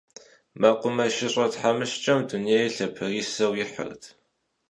МэкъумэшыщӀэ 0.59 1.45
тхьэмыщкӀэм 1.51 2.19
дунейр 2.27 2.71
лъапэрисэу 2.75 3.53
ихьырт. 3.63 4.01